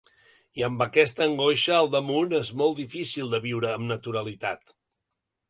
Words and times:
I 0.59 0.63
amb 0.67 0.79
aquesta 0.85 1.21
angoixa 1.25 1.75
al 1.81 1.89
damunt 1.97 2.33
és 2.39 2.51
molt 2.63 2.81
difícil 2.81 3.31
de 3.35 3.43
viure 3.45 3.71
amb 3.75 3.89
naturalitat. 3.93 4.75